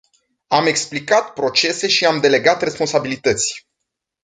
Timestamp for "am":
0.47-0.65, 2.05-2.19